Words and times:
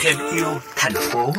Thêm 0.00 0.16
yêu 0.34 0.46
thành 0.76 0.92
phố. 1.12 1.32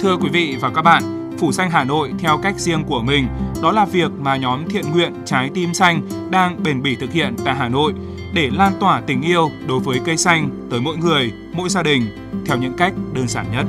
Thưa 0.00 0.16
quý 0.16 0.28
vị 0.32 0.56
và 0.60 0.70
các 0.74 0.82
bạn, 0.82 1.30
Phủ 1.38 1.52
Xanh 1.52 1.70
Hà 1.70 1.84
Nội 1.84 2.12
theo 2.18 2.38
cách 2.38 2.54
riêng 2.58 2.84
của 2.84 3.02
mình, 3.02 3.28
đó 3.62 3.72
là 3.72 3.84
việc 3.84 4.10
mà 4.18 4.36
nhóm 4.36 4.68
thiện 4.68 4.84
nguyện 4.92 5.12
Trái 5.24 5.50
Tim 5.54 5.74
Xanh 5.74 6.08
đang 6.30 6.62
bền 6.62 6.82
bỉ 6.82 6.96
thực 7.00 7.12
hiện 7.12 7.36
tại 7.44 7.54
Hà 7.54 7.68
Nội 7.68 7.92
để 8.34 8.50
lan 8.52 8.72
tỏa 8.80 9.00
tình 9.00 9.22
yêu 9.22 9.50
đối 9.68 9.80
với 9.80 10.00
cây 10.04 10.16
xanh 10.16 10.50
tới 10.70 10.80
mỗi 10.80 10.96
người, 10.96 11.32
mỗi 11.52 11.68
gia 11.68 11.82
đình 11.82 12.02
theo 12.46 12.56
những 12.56 12.76
cách 12.76 12.92
đơn 13.12 13.28
giản 13.28 13.46
nhất. 13.52 13.66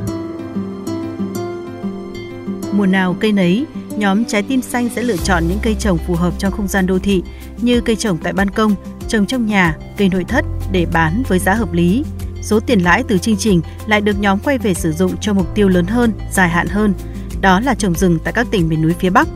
Mùa 2.71 2.85
nào 2.85 3.15
cây 3.19 3.31
nấy, 3.31 3.65
nhóm 3.97 4.25
Trái 4.25 4.43
Tim 4.43 4.61
Xanh 4.61 4.89
sẽ 4.95 5.03
lựa 5.03 5.17
chọn 5.17 5.47
những 5.47 5.59
cây 5.61 5.75
trồng 5.79 5.97
phù 5.97 6.15
hợp 6.15 6.33
trong 6.37 6.51
không 6.51 6.67
gian 6.67 6.85
đô 6.85 6.99
thị 6.99 7.23
như 7.61 7.81
cây 7.81 7.95
trồng 7.95 8.17
tại 8.17 8.33
ban 8.33 8.49
công, 8.49 8.75
trồng 9.07 9.25
trong 9.25 9.45
nhà, 9.45 9.77
cây 9.97 10.09
nội 10.09 10.25
thất 10.27 10.45
để 10.71 10.85
bán 10.93 11.23
với 11.27 11.39
giá 11.39 11.53
hợp 11.53 11.73
lý. 11.73 12.03
Số 12.41 12.59
tiền 12.59 12.79
lãi 12.79 13.03
từ 13.07 13.17
chương 13.17 13.37
trình 13.37 13.61
lại 13.87 14.01
được 14.01 14.19
nhóm 14.19 14.39
quay 14.39 14.57
về 14.57 14.73
sử 14.73 14.91
dụng 14.91 15.17
cho 15.21 15.33
mục 15.33 15.55
tiêu 15.55 15.67
lớn 15.69 15.87
hơn, 15.87 16.13
dài 16.31 16.49
hạn 16.49 16.67
hơn, 16.67 16.93
đó 17.41 17.59
là 17.59 17.75
trồng 17.75 17.95
rừng 17.95 18.19
tại 18.23 18.33
các 18.33 18.47
tỉnh 18.51 18.69
miền 18.69 18.81
núi 18.81 18.93
phía 18.99 19.09
Bắc. 19.09 19.27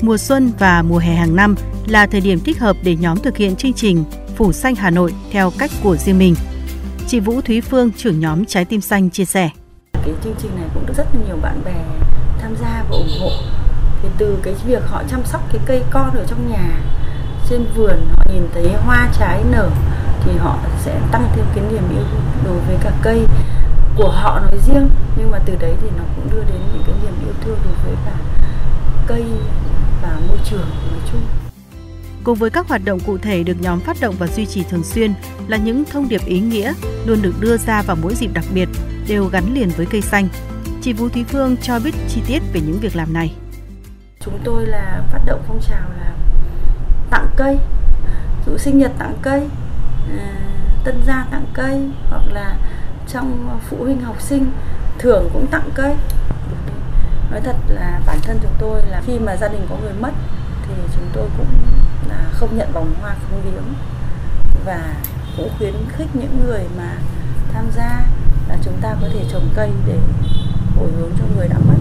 Mùa 0.00 0.16
xuân 0.16 0.52
và 0.58 0.82
mùa 0.82 0.98
hè 0.98 1.14
hàng 1.14 1.36
năm 1.36 1.54
là 1.86 2.06
thời 2.06 2.20
điểm 2.20 2.40
thích 2.40 2.58
hợp 2.58 2.76
để 2.82 2.96
nhóm 2.96 3.18
thực 3.18 3.36
hiện 3.36 3.56
chương 3.56 3.72
trình 3.72 4.04
Phủ 4.36 4.52
Xanh 4.52 4.74
Hà 4.74 4.90
Nội 4.90 5.14
theo 5.30 5.52
cách 5.58 5.70
của 5.82 5.96
riêng 5.96 6.18
mình. 6.18 6.34
Chị 7.06 7.20
Vũ 7.20 7.40
Thúy 7.40 7.60
Phương, 7.60 7.90
trưởng 7.96 8.20
nhóm 8.20 8.44
Trái 8.44 8.64
Tim 8.64 8.80
Xanh 8.80 9.10
chia 9.10 9.24
sẻ. 9.24 9.50
Cái 9.92 10.14
chương 10.24 10.34
trình 10.42 10.50
này 10.56 10.68
cũng 10.74 10.86
được 10.86 10.94
rất 10.96 11.06
là 11.14 11.20
nhiều 11.26 11.36
bạn 11.42 11.62
bè 11.64 11.84
tham 12.40 12.54
gia 12.60 12.84
và 12.90 12.96
ủng 12.96 13.08
hộ. 13.20 13.30
Thì 14.02 14.08
từ 14.18 14.38
cái 14.42 14.54
việc 14.66 14.82
họ 14.86 15.02
chăm 15.10 15.24
sóc 15.24 15.42
cái 15.52 15.60
cây 15.66 15.82
con 15.90 16.10
ở 16.14 16.24
trong 16.28 16.50
nhà, 16.50 16.80
trên 17.50 17.64
vườn 17.76 18.08
họ 18.16 18.24
nhìn 18.32 18.48
thấy 18.54 18.72
hoa 18.72 19.08
trái 19.18 19.44
nở 19.50 19.70
thì 20.24 20.36
họ 20.38 20.58
sẽ 20.84 21.00
tăng 21.12 21.28
thêm 21.36 21.44
cái 21.54 21.64
niềm 21.72 21.82
yêu 21.90 22.04
đối 22.44 22.58
với 22.58 22.76
cả 22.82 22.92
cây 23.02 23.26
của 23.96 24.10
họ 24.10 24.40
nói 24.40 24.58
riêng 24.66 24.90
nhưng 25.16 25.30
mà 25.30 25.38
từ 25.46 25.56
đấy 25.60 25.74
thì 25.82 25.88
nó 25.96 26.04
cũng 26.16 26.30
đưa 26.32 26.40
đến 26.40 26.60
những 26.72 26.82
cái 26.86 26.94
niềm 27.02 27.14
yêu 27.24 27.34
thương 27.44 27.58
đối 27.64 27.74
với 27.84 27.94
cả 28.06 28.16
cây 29.06 29.24
và 30.02 30.18
môi 30.28 30.38
trường 30.50 30.68
nói 30.90 31.00
chung 31.12 31.20
Cùng 32.24 32.38
với 32.38 32.50
các 32.50 32.68
hoạt 32.68 32.84
động 32.84 33.00
cụ 33.06 33.18
thể 33.18 33.42
được 33.42 33.60
nhóm 33.60 33.80
phát 33.80 33.96
động 34.00 34.14
và 34.18 34.26
duy 34.26 34.46
trì 34.46 34.62
thường 34.62 34.84
xuyên 34.84 35.14
là 35.48 35.56
những 35.56 35.84
thông 35.84 36.08
điệp 36.08 36.20
ý 36.26 36.40
nghĩa 36.40 36.72
luôn 37.06 37.22
được 37.22 37.34
đưa 37.40 37.56
ra 37.56 37.82
vào 37.82 37.96
mỗi 38.02 38.14
dịp 38.14 38.30
đặc 38.34 38.44
biệt, 38.54 38.68
đều 39.08 39.24
gắn 39.24 39.54
liền 39.54 39.70
với 39.76 39.86
cây 39.86 40.00
xanh. 40.00 40.28
Chị 40.82 40.92
Vũ 40.92 41.08
Thúy 41.08 41.24
Phương 41.24 41.56
cho 41.62 41.78
biết 41.84 41.94
chi 42.08 42.22
tiết 42.26 42.42
về 42.52 42.60
những 42.60 42.78
việc 42.80 42.96
làm 42.96 43.12
này. 43.12 43.34
Chúng 44.30 44.40
tôi 44.44 44.66
là 44.66 45.02
phát 45.12 45.20
động 45.26 45.42
phong 45.48 45.60
trào 45.60 45.88
là 46.00 46.12
tặng 47.10 47.26
cây, 47.36 47.58
dụ 48.46 48.58
sinh 48.58 48.78
nhật 48.78 48.92
tặng 48.98 49.14
cây, 49.22 49.48
à, 50.18 50.32
tân 50.84 51.02
gia 51.06 51.26
tặng 51.30 51.44
cây 51.54 51.90
hoặc 52.10 52.22
là 52.32 52.56
trong 53.08 53.58
phụ 53.68 53.76
huynh 53.80 54.00
học 54.00 54.20
sinh 54.20 54.50
thưởng 54.98 55.30
cũng 55.32 55.46
tặng 55.46 55.68
cây. 55.74 55.94
Nói 57.30 57.40
thật 57.40 57.56
là 57.68 58.00
bản 58.06 58.18
thân 58.22 58.38
chúng 58.42 58.52
tôi 58.58 58.82
là 58.90 59.02
khi 59.06 59.18
mà 59.18 59.36
gia 59.36 59.48
đình 59.48 59.66
có 59.70 59.76
người 59.82 59.92
mất 60.00 60.12
thì 60.68 60.74
chúng 60.94 61.04
tôi 61.12 61.28
cũng 61.38 61.46
là 62.08 62.24
không 62.32 62.58
nhận 62.58 62.72
vòng 62.72 62.94
hoa 63.00 63.14
không 63.30 63.42
viếng 63.44 63.74
và 64.64 64.94
cũng 65.36 65.50
khuyến 65.58 65.74
khích 65.96 66.08
những 66.14 66.40
người 66.46 66.62
mà 66.76 66.96
tham 67.52 67.64
gia 67.76 68.00
là 68.48 68.56
chúng 68.64 68.76
ta 68.80 68.96
có 69.00 69.08
thể 69.12 69.24
trồng 69.32 69.48
cây 69.56 69.70
để 69.86 69.98
hồi 70.76 70.88
hướng 70.98 71.10
cho 71.18 71.24
người 71.36 71.48
đã 71.48 71.58
mất 71.58 71.74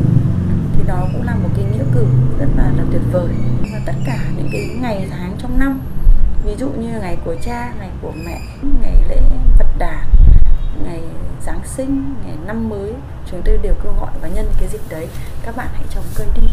thì 0.74 0.84
đó 0.88 1.08
cũng 1.14 1.24
là 1.24 1.36
một 1.36 1.50
cái 1.56 1.66
nghĩa 1.66 1.84
cử 1.94 2.06
rất 2.40 2.48
là 2.58 2.64
là 2.78 2.84
tuyệt 2.98 3.12
vời. 3.12 3.34
Và 3.74 3.80
tất 3.86 3.94
cả 4.06 4.20
những 4.38 4.50
cái 4.52 4.70
ngày 4.82 5.08
tháng 5.12 5.36
trong 5.40 5.60
năm 5.60 5.80
ví 6.46 6.52
dụ 6.60 6.70
như 6.70 7.00
ngày 7.02 7.18
của 7.26 7.36
cha 7.42 7.74
ngày 7.80 7.90
của 8.02 8.14
mẹ 8.26 8.42
ngày 8.82 9.04
lễ 9.10 9.22
phật 9.58 9.68
đản 9.78 10.08
ngày 10.84 11.02
giáng 11.46 11.62
sinh 11.66 12.16
ngày 12.26 12.36
năm 12.48 12.70
mới 12.70 12.94
chúng 13.32 13.42
tôi 13.46 13.58
đều 13.58 13.74
kêu 13.84 13.94
gọi 14.00 14.12
và 14.22 14.28
nhân 14.28 14.46
cái 14.60 14.70
dịp 14.72 14.80
đấy 14.90 15.08
các 15.46 15.58
bạn 15.58 15.68
hãy 15.74 15.84
trồng 15.96 16.04
cây 16.16 16.28
đi. 16.42 16.48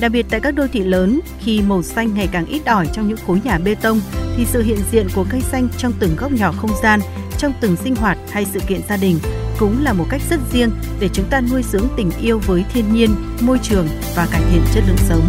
Đặc 0.00 0.12
biệt 0.12 0.26
tại 0.30 0.40
các 0.40 0.50
đô 0.54 0.66
thị 0.72 0.80
lớn, 0.80 1.20
khi 1.38 1.62
màu 1.62 1.82
xanh 1.82 2.14
ngày 2.14 2.28
càng 2.32 2.46
ít 2.46 2.66
ỏi 2.66 2.86
trong 2.92 3.08
những 3.08 3.18
khối 3.26 3.40
nhà 3.44 3.58
bê 3.58 3.74
tông, 3.74 4.00
thì 4.36 4.46
sự 4.46 4.62
hiện 4.62 4.78
diện 4.90 5.06
của 5.14 5.24
cây 5.30 5.40
xanh 5.40 5.68
trong 5.76 5.92
từng 5.98 6.16
góc 6.16 6.32
nhỏ 6.32 6.52
không 6.52 6.70
gian, 6.82 7.00
trong 7.38 7.52
từng 7.60 7.76
sinh 7.76 7.96
hoạt 7.96 8.18
hay 8.30 8.44
sự 8.44 8.60
kiện 8.68 8.80
gia 8.88 8.96
đình 8.96 9.18
cũng 9.58 9.84
là 9.84 9.92
một 9.92 10.06
cách 10.10 10.20
rất 10.30 10.40
riêng 10.52 10.70
để 11.00 11.08
chúng 11.12 11.26
ta 11.30 11.40
nuôi 11.40 11.62
dưỡng 11.62 11.88
tình 11.96 12.10
yêu 12.20 12.40
với 12.46 12.64
thiên 12.72 12.92
nhiên, 12.92 13.10
môi 13.40 13.58
trường 13.62 13.88
và 14.16 14.28
cải 14.32 14.42
thiện 14.50 14.62
chất 14.74 14.84
lượng 14.86 14.96
sống. 15.08 15.28